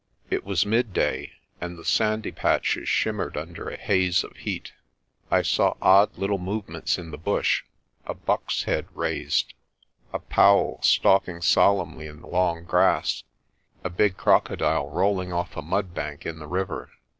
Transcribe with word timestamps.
It 0.31 0.43
was 0.43 0.65
midday 0.65 1.31
and 1.61 1.77
the 1.77 1.85
sandy 1.85 2.31
patches 2.31 2.89
shimmered 2.89 3.37
under 3.37 3.69
a 3.69 3.77
haze 3.77 4.23
of 4.23 4.35
heat. 4.35 4.73
I 5.29 5.43
saw 5.43 5.75
odd 5.79 6.17
little 6.17 6.39
movements 6.39 6.97
in 6.97 7.11
the 7.11 7.19
bush 7.19 7.63
a 8.07 8.15
buck's 8.15 8.63
head 8.63 8.87
raised, 8.95 9.53
a 10.11 10.17
paauw 10.17 10.83
stalking 10.83 11.43
solemnly 11.43 12.07
in 12.07 12.21
the 12.21 12.27
long 12.27 12.63
grass, 12.63 13.21
a 13.83 13.91
big 13.91 14.17
crocodile 14.17 14.89
rolling 14.89 15.31
off 15.31 15.55
a 15.55 15.61
mudbank 15.61 16.25
in 16.25 16.39
the 16.39 16.47
river. 16.47 16.89